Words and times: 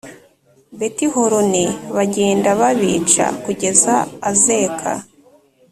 Beti 0.77 1.05
Horoni 1.13 1.63
bagenda 1.95 2.49
babica 2.59 3.25
kugeza 3.43 3.95
Azeka 4.29 4.91